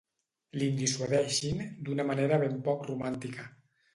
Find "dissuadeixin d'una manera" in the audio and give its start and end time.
0.79-2.41